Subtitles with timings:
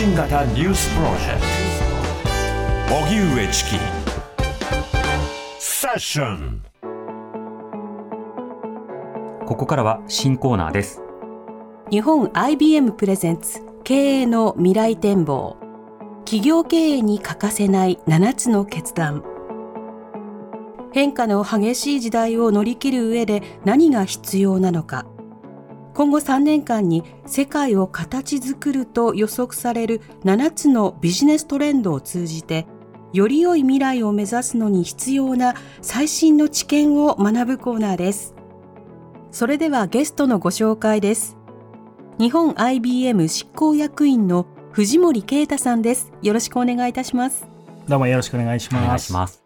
[0.00, 1.40] 信型ニュースプロジェク
[2.88, 2.96] ト。
[3.04, 3.70] 荻上チキ。
[5.58, 6.62] セッション。
[9.46, 11.02] ここからは新コーナーです。
[11.90, 15.58] 日本 IBM プレゼンツ経営の未来展望。
[16.24, 19.22] 企業経営に欠かせない7つの決断。
[20.94, 25.04] 変化の激しい時代を乗り切る上で何が必要なのか
[26.00, 32.66] 今後3年間に世界を形作ると予測される7つのビジネストレンドを通じて
[33.12, 38.34] より良い未来を目指すのに必要な最新の知見を学ぶコーナーです。
[39.30, 41.36] それではゲストのご紹介です。
[42.18, 46.14] 日本 IBM 執行役員の藤森啓太さんです。
[46.22, 47.46] よろしくお願いいたします。
[47.86, 49.39] どうもよろしくお願いします。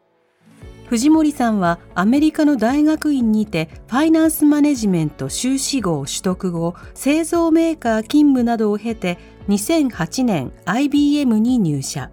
[0.87, 12.11] 藤森さんはアメリカの大学院にてファイナンスマネジメント修士号取得後製造メーカー勤務などを経て2008年 IBM に入社。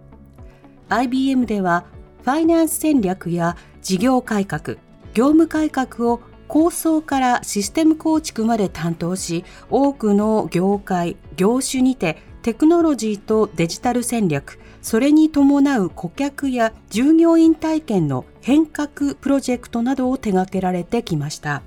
[0.90, 1.86] IBM では
[2.24, 4.78] ファイナンス戦略や事業改革
[5.14, 21.62] 業務改革を構想からシステム構築まで担当し多くの業界業種にてテクノロジーとデジタル戦略それに伴う顧客や従業員体験の変革プロジェクトなどを手掛けられてきました。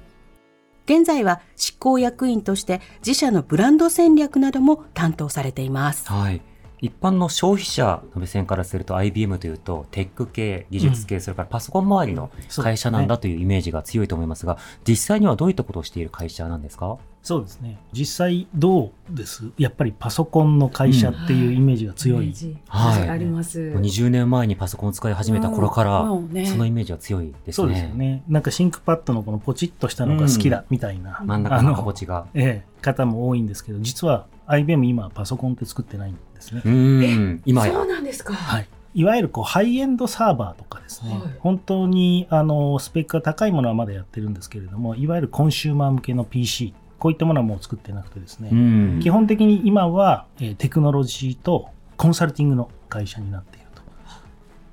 [0.87, 6.09] 現在は執行役員として自社のブランド戦略なども担当されています。
[6.09, 6.43] はい
[6.85, 16.99] 一般の消費者の目線からすると IBM というとテック系技術系、それからパソコン周りの会社なんだというイメージが強いと思いますが実際にはどういったことをしている会社なんですか？
[17.23, 17.79] そうですね。
[17.93, 19.51] 実際どうです？
[19.57, 22.35] やっぱりパソコンの会社っていうイメージが強い。
[22.69, 23.61] はいあります。
[23.61, 27.53] 20年前にパソコンを使い始めた頃から、うんもうねそのイメージは強いですね。
[27.55, 28.23] そうですよね。
[28.29, 32.27] なんか ThinkPad のこのポチッとしたのが好きだみたいな、真ん中の形が。
[32.35, 36.63] ええ、方も多いんですけど、実は IBM 今パソコンって作ってないんですね。
[36.65, 37.85] うーん、今や。
[37.85, 38.35] なんですか。
[38.35, 38.69] はい。
[38.95, 49.01] いわゆるこうハイエンドサーバーとかですね、はい本当にあのスペックが高いものはまだやってるんですけれども、いわゆるコンシューマー向けの PC、こういったものはもう作ってなくてですね、うん。
[49.03, 53.67] 基本的に今は、えーテクノロジーとコンサルティングの会社になっている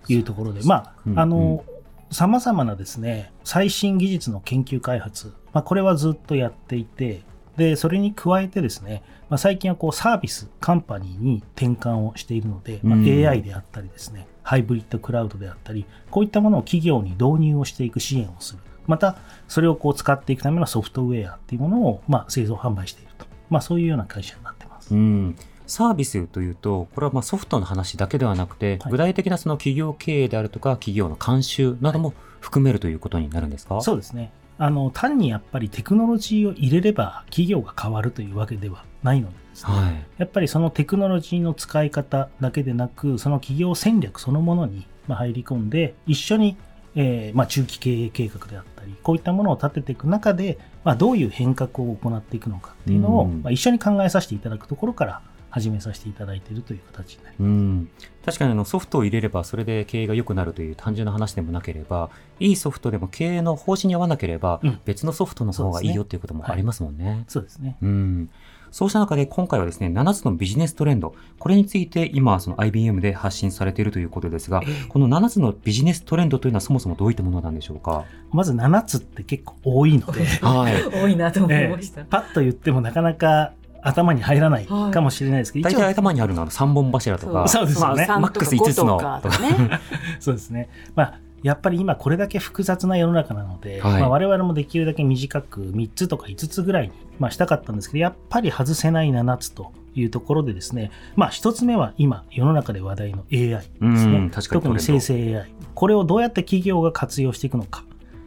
[0.05, 1.65] というところで、まうんあ、あの、
[2.11, 7.21] 様々なですね、最新技術の研究開発、まあ、これはずっとやっていて、
[7.57, 18.59] で、それに加えてですね、まあ、最近はこうサービス、カンパニーに転換をしているので、まあ、うん AI であったりですね、ハイブリッドクラウドであったり、こういったものを企業に導入をしていく支援をする。
[18.87, 19.17] また、
[19.47, 23.25] それをこう使っていくためのソフトウェアっていうものを、まあ、製造販売していると。
[23.49, 24.93] まあ、そういうような会社になってます。
[24.93, 25.35] うん。
[25.67, 34.31] サービスというと、これはまあソフトの話だけではなくて、はい具体的なその企業経営であるとか、企業の慣習なども含めるということになるんですか、そうですね。
[34.57, 39.73] あの、単にやっぱりテクノロジーを入れれば企業が変わるというわけではないのでですね。
[39.73, 40.05] はい。
[40.17, 46.57] やっぱりそのテクノロジーの使い方だけでなく、その企業戦略そのものにまあ入り込んで、一緒に、
[46.95, 57.47] えーまあ、中期経営計画であったり、こういったものを立てていく中で、まあ、どういう変革を行っていくのかっていうのを、うんまあ、一緒に考えさせていただくところから始めさせていただいているという形になります。
[57.47, 57.89] うん、
[58.25, 67.25] 確かにあのソフトを入れればそれで経営が良くなるという単純な話でもなければいいソフトでも経営の方針に合わなければうん別のソフトの方がいいよということもありますもんね。
[67.27, 67.77] そうですね。
[67.81, 68.29] うん
[68.71, 78.05] そうした中で今回はですね、7つのビジネストレンド、これについて今、その IBM で発信されているということですが、この7つのビジネストレンドというのはそもそもどういったものなんでしょうか？
[78.31, 80.83] まず7つって結構多いので、はい。
[81.03, 82.01] 多いなと思いえました。
[82.01, 83.51] えパッと言ってもなかなか
[83.81, 89.79] 頭に入らないはいかもしれないですけど、大体頭にあるのは3本柱とか、そうですよねまあ、マックス5つのとかね。
[90.19, 90.69] そうですね。
[90.95, 104.29] まあ、やっぱり今これだけ複雑な世の中なので、はいまあ、我々もできるだけ短く3つとか5つぐらいに、まあ、したかったんですけど、やっぱり外せない7つというところでですね、まあ、1つ目は今世の中で話題の AI ですうんね。
[104.31, 105.51] 確かに特に生成 AI。
[105.73, 107.83] これをどうやって企業が活用していくのか。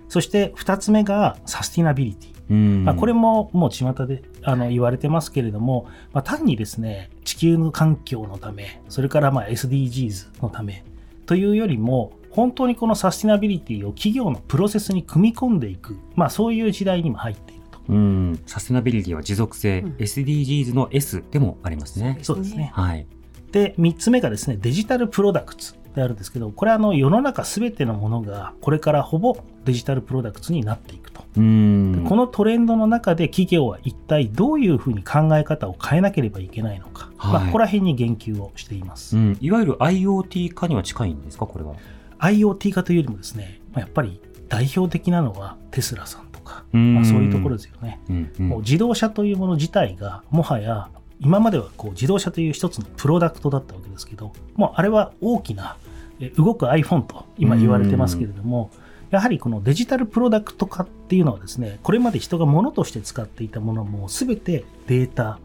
[0.09, 2.34] そして2つ目がサスティナビリティ。
[2.51, 10.85] うんまあ、これももう巷であの言われてますけれども、まあ、単にですね地球の環境のためそれからまあ SDGs のため
[11.25, 17.79] というよりも本当にこのサスティナビリティを企業のプロセスに組み込んでいく、まあ、そういう時代にも入っていると。
[17.89, 22.19] うん、サステナビリティは持続性、うん SDGs の S でもありますね。
[22.23, 22.73] そうですね。
[22.75, 23.07] はい。
[23.53, 31.23] で、3つ目がですね、デジタルプロダクツであるんですけど、これはあの世の中すべてのものがこれからほぼデジタルプロダクツになっていくと。
[31.37, 32.05] うん。
[32.09, 39.17] このトレンドの中で企業は一体どういうふうに考え方を変えなければいけないのか、はいまあ、ここら辺に言及をしています。
[39.17, 41.75] うん、いわゆる IoT 化には近いんですか、これは。
[42.19, 48.01] IoT 化というよりもですね、まあやっぱり代表的なのはテスラさんとか、うんまあ、そういうところですよね。
[48.09, 50.89] うんうんもう自動車というもの自体がもはや
[51.21, 55.77] 今まではこう自動車という一つのプロダクトだったわけですけどもうあれは大きな
[56.21, 58.71] え動く iPhone と今言われてますけれども
[59.11, 65.39] やはりこのデジタルプロダクト化っていうのはですねこれまで人が物として使っていたものも全てデータ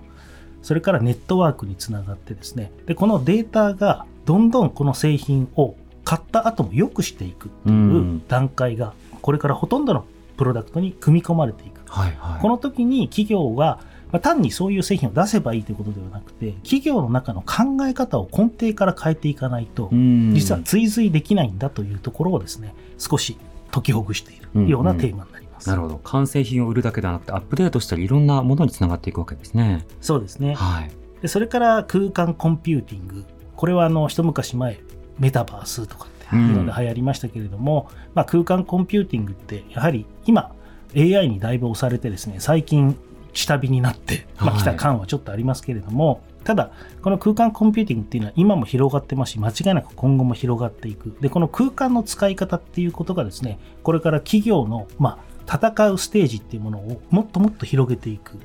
[0.62, 10.06] それからネットワークにつながってですねでこのデータがどんどんこの製品を買った後も良くしていくっていう段階がこれからほとんどの
[10.38, 13.80] プロダクトに組み込まれていく、はいはい、この時に企業は
[14.12, 23.38] まあ、単にそういう製品を出せばいいということではなくて企業の中の考え方を根底から変えていかないと実は追随できないんだというところをですね少し
[23.72, 25.70] 解きほぐしているようなテーマになります。
[25.70, 25.98] なるほど。
[25.98, 29.86] 完成品を売るだけではなくてアップデートしたりいろんなものにつながっていくわけですね。
[30.02, 30.92] そうですね、はい、
[31.22, 33.26] でそれから空間コンピューティング。
[33.56, 34.80] これはあの一昔前
[35.20, 40.54] メタバースとかっていうので流行りましたけれども、うん、まあ、空間コンピューティングってやはり今
[40.96, 42.98] AI にだいぶ押されてですね最近
[43.34, 46.72] 下火になって、まあ、来た感はちょっとありますけれども、はい、ただ、
[47.02, 51.16] この空間コンピューティングっていうのは今も広がってますし、間違いなく今後も広がっていく。
[51.22, 58.38] で、この空間の使い方っていうことがですね、これから企業の、まあ、戦うステージっていうものをもっともっと広げていく。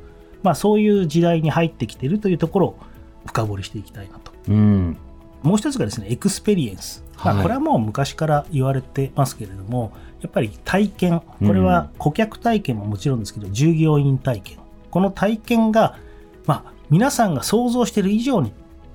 [0.42, 2.78] まあ、そういう時代に入ってきているというところを
[3.26, 4.32] 深掘りしていきたいなと。
[4.48, 4.96] うん、
[5.42, 7.04] もう一つがですね、エクスペリエンス。
[7.24, 14.58] まあ、これはもう昔から言われてますけれども、やっぱり体験、これは顧客体験ももちろんですけど、従業員体験。
[14.94, 15.98] この体験が、
[16.46, 18.52] まあ、皆さんが想像している以上に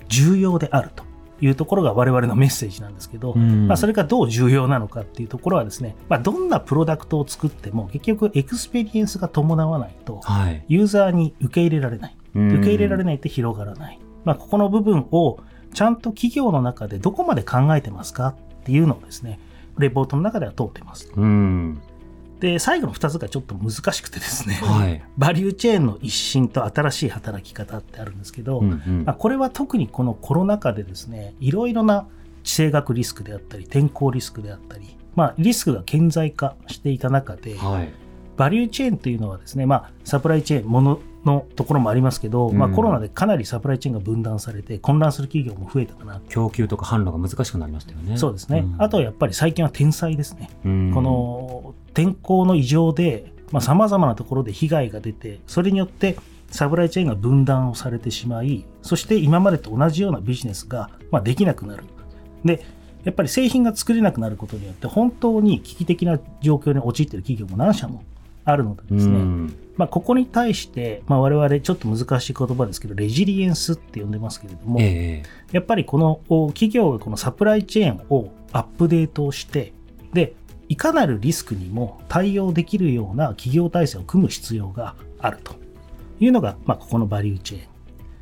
[0.08, 1.04] 重要であると
[1.42, 10.22] いうところが我々のメッセージなんですけど、まあ、それがどう重要なのかっていうところはですね、まあ、どんなプロダクトを作っても結局エクスペリエンスが伴わないと、
[10.70, 15.42] ユーザーに受け入れられない、受け入れられないと広がらない、まあ、ここの部分を
[15.74, 18.28] ちゃんと企業の中でどこまで考えてますか
[18.62, 19.38] っていうのをですね
[19.78, 21.12] レポートの中では通ってます。
[21.14, 21.82] うん
[22.40, 32.08] で、最後の2つがちょっと難しくてですね、はい、バリューチェーンの一新と新しい働き方ってあるんですけど、うんうん、まあ、これは特にこのコロナ禍でですね、いろいろな
[32.44, 37.94] 地政学リスクであったり、天候リスクであったり、まあ、リスクが顕在化していた中で、はい、
[38.38, 46.22] バリューチェーンというのはですね、まあ、サプライチェーン、もののところもありますけど、うん、まあ、コロナでかなりサプライチェーンが分断されて混乱する企業も増えたかな。
[46.30, 48.18] 供給とか販路が難しくなりましたよね。
[48.18, 56.18] そうですね、うん、あとはやっぱり最近は天災ですね、うん、この天候の異常でさまざ、まなところで被害が出てそれによって
[56.52, 61.84] サプライチェーンが分断をされてしまいそして今までと同じようなビジネスが、まあ、できなくなる。
[62.46, 62.64] で
[63.04, 68.04] やっぱり製品が作れなくなることによって本当に危機的な状況に陥っている企業も何社も
[68.50, 79.74] あるのでですね、まあ、ここに対して、まあ、我々ちょっと難しい言葉ですけどレジリエンスって呼んでますけれども、えー、やっぱりこの企業がこのサプライチェーンをアップデートをして
[80.14, 80.36] で
[80.68, 85.56] いかなるリスクにも対応できるような企業体制を組む必要があると
[86.20, 87.79] いうのが、まあ、ここのバリューチェーン。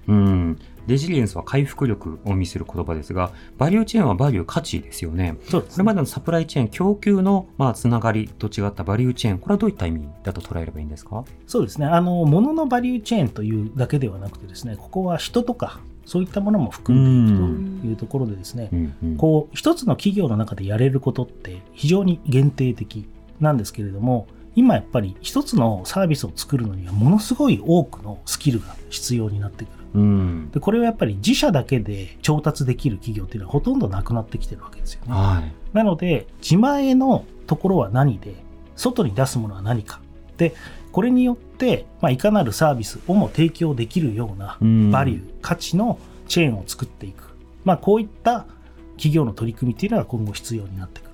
[0.08, 0.60] うん。
[0.88, 5.36] レジリエンスは回復力を意味する言葉ですが、バリューチェーンはバリュー価値ですよね。
[5.50, 11.26] そうです、ね、これまでのサプライチェーン、供給のまあつながりと違ったバリューチェーン、これはどういった意味だと捉えればいいんですか？
[11.46, 11.88] そうですね。
[11.88, 23.10] あの、物のバリューチェーンというだけではなくてですね、ここは人とか、そういったものも含んでいくというところでですね、うんうん、こう、一つの企業の中でやれることって非常に限定的
[23.42, 24.28] なんですけれども、
[24.58, 29.74] 今やっぱり一つのサービスを作るのにはものすごい多くのスキルが必要になってくる。
[29.94, 35.12] うん、でこれはやっぱり自社だけで調達できる企業っていうのはほとんどなくなってきてるわけですよね。
[35.12, 38.34] はい、なので自前のところは何で
[38.76, 40.02] 外に出すものは何か。
[40.38, 40.56] で
[40.92, 44.58] これによって、まあ、いかなるサービスをも提供できるような
[44.92, 48.48] バリュー、うん、価値のチェーンを作っていく、まあ、こういった
[48.94, 51.10] 企業の取り組みっていうのが今後必要になってくる、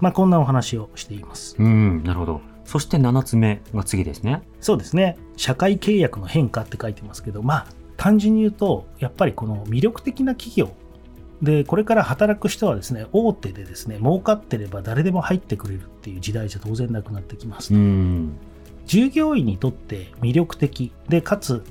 [0.00, 1.56] まあ、こんなお話をしています。
[1.58, 4.42] うんなるほどそして7つ目が次ですね。
[4.60, 5.16] そうですね。
[5.36, 10.72] 社会契約の変化って書いてますけど、まあ、単純に言うと、やっぱりこの魅力的な企業
[11.42, 17.72] で、これから働く人はですね、大手でですね、儲かってれば誰でも入ってくれるっていう時代じゃ当然なくなってきます。
[18.86, 21.64] 従業員にとって魅力的で、かつ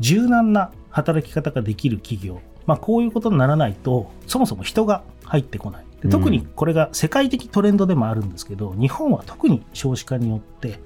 [0.00, 5.84] 柔軟な働き方ができる企業、まあ、こういうことにならないと、そもそも人が入ってこない。
[6.10, 10.80] 特にこれが世界的トレンドでもあるんですけど、日本は特に少子化によって、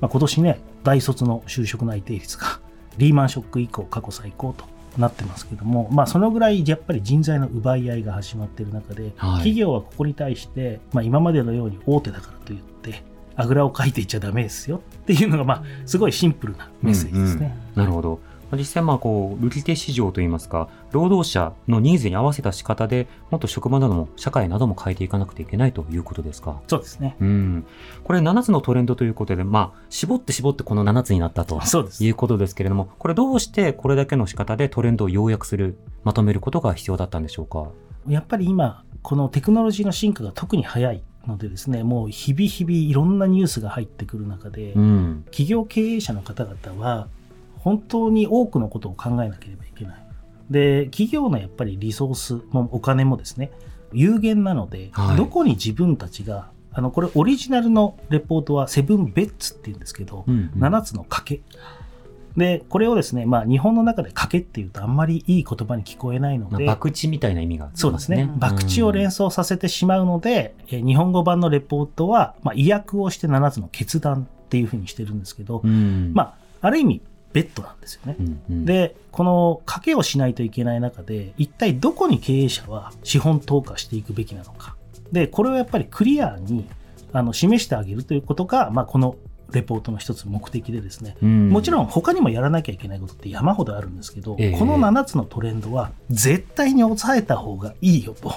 [0.00, 2.60] まあ、今年ね、大卒の就職内定率が
[2.98, 4.64] リーマンショック以降過去最高と
[4.98, 13.02] なってますけども、まあ、そのぐらいやっぱり人材の奪い合いが始まっている中で、はい、企業はここに対して、まあ、今までのように大手だからといって
[13.34, 17.56] あぐらをかいていっちゃだめですよっていうのが、まあ、すごいシンプルなメッセージですね。
[17.76, 18.20] うんうん、なるほど
[18.56, 26.60] 実際まあこう売り手市場といいますか労働者のニーズに合わせた仕方でもっと職場なども社会なども変えていかなくてはいけないということですか？
[26.68, 27.16] そうですね。
[27.20, 27.66] うん
[28.04, 31.60] これ7つのトレンドということでまあ絞って絞ってこの7つになったと。
[32.00, 37.68] いうことですけれどもこれどうしてこれだけの仕方でトレンドを要約するまとめることが必要だったんでしょうか？
[38.08, 47.08] やっぱり今、このテクノロジーの進化が特に早いのでですね、もう日々日々いろんなニュースが入ってくる中で、うん企業経営者の方々は
[47.62, 49.96] 本当に多くのことを考えなければいけない。
[50.50, 53.52] で、企業のやっぱりリソースもお金もですね、
[53.92, 61.40] 有限なので、はいどこに自分たちが、あの、これオリジナルのレポートはセブンベッツって言うんですけど、うんうん7つの賭け。
[62.36, 68.30] で、これをですね、まあ日本の中で賭けっていうとあんまりいい言葉に聞こえないのまあ、で、博打みたいな意味がつきそうですね。
[68.40, 77.02] 博打を連想想させてしまうので、えー日本語版のレポートは、まあ、意訳をして7つの決断っていうふうにしてるんですけど、うんまあ、ある意味、
[77.32, 78.16] ベッドなんですよね。
[78.18, 78.64] うんうん。
[78.64, 84.76] で、この賭けをしないといけない中で、一体どこに経営者は資本投下していくべきなのか。
[85.10, 86.66] で、これをやっぱりクリアに
[87.12, 89.16] あの示してあげるということが、まあ、この
[89.52, 91.50] レポートの一つ目的でですね、うん。
[91.50, 94.58] もちろん他にもやらなきゃいけないことって山ほどあるんですけど、ええ。
[94.58, 98.34] この7つのトレンドは絶対に抑えた方がいいよと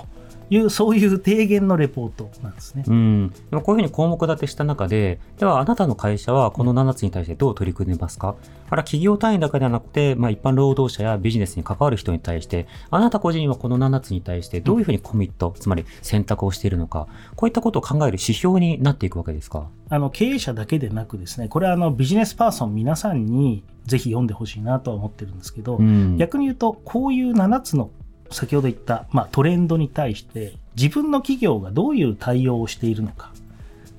[0.50, 2.84] いう、 そういう提言のレポートなんですね。
[2.88, 8.36] うん、でもこういうふうに項目立てした中で、ではあなたの会社はこの7つに対してどう取り組んでますか？
[8.70, 19.68] あれは企業単位だけではなくて、まあ、一般労働者やビジネスに関わる人に対して、あなた個人はこの7つに対してどういうふうにコミット、つまり選択をしているのか、こういったことを考える指標になっていくわけですか？
[19.90, 27.92] あの経営者だけでなくですね、これはあのビジネスパーソン皆さんにぜひ読んでほしいなとは思ってるんですけど、うん、逆に言うと、こういう7つの
[28.32, 33.32] 先ほど言った、まあ、トレンドに対して、自分の企業がどういう対応をしているのか。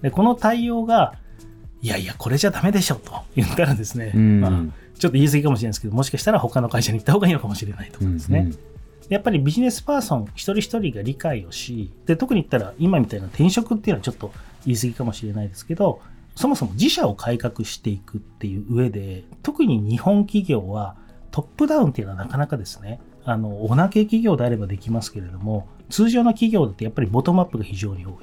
[0.03, 1.15] でこの対応が、
[1.83, 4.51] いやいや、これじゃダメでしょと言ったらですね、うんまあ、
[4.99, 8.39] ちょっと言い過ぎかもしれないですけど、もしかしたら他の会社に行った方がいいのかもしれないとかですね。
[8.41, 8.59] うんうん
[9.09, 14.33] やっぱりビジネスパーソン一人一人が理解をし、で特に言ったら今みたいな転職っていうのはちょっと
[14.65, 16.01] 言い過ぎかもしれないですけど、
[16.35, 20.97] そもそも自社を改革していくっていう上で、特に日本企業は
[21.31, 28.15] トップダウンっていうのはなかなかですね、あの、おなけ企業であればできますけれども、通常の企業だとやっぱりボトムアップが非常に多い。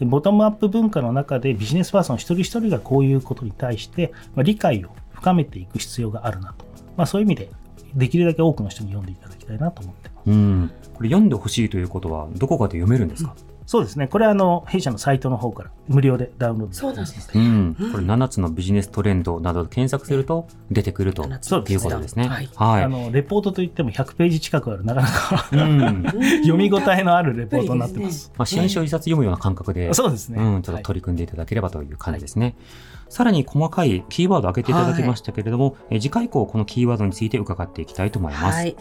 [0.00, 6.66] でボトムアップ文化の中でビジネスパーソン一人一人がこういうことに対して、まあ、理解を深めていく必要があるなと。
[6.96, 7.50] まあそういう意味で、
[7.94, 10.30] できるだけ多くの人に読んでいただきたいなと思ってます。
[10.30, 13.34] うん、これ読んでほしいということは、どこかで読めるんですか、
[13.66, 14.06] そうですね。
[14.06, 17.48] これはあの、弊社のサイトの方から無料でダウンロードそうなんですうね。
[17.48, 22.28] ん、これ7つのビジネストレンドなどで検索すると出てくると7つそういうことですね。
[22.28, 22.82] はいはい。
[22.84, 26.04] あの、レポートといっても100ページ近くある、なかなかうん。
[26.46, 28.32] 読み応えのあるレポートになってます。
[28.38, 30.40] まあ、新書一冊読むような感覚で、そうですね。
[30.40, 32.54] うん、ちょっと取り組んでいただければという感じですね。
[33.08, 38.56] さらに細かいキーワードを挙げていただきましたけれども、え次回以降このキーワードについて伺っていきたいと思います。
[38.56, 38.76] はい。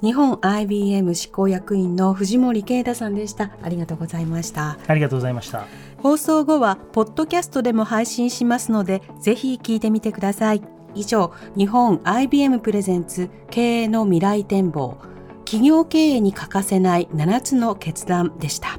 [0.00, 3.50] 日本 IBM 執行役員の藤森啓太さんでした。
[3.62, 4.78] ありがとうございました。
[4.86, 5.66] ありがとうございました。
[6.02, 10.62] 放送後はポッドキャストでも配信しますので、ぜひ聞いてみてください。
[10.94, 14.98] 以上、日本 IBM プレゼンツ経営の未来展望、
[15.44, 18.78] 企業経営に欠かせない7つの決断でした。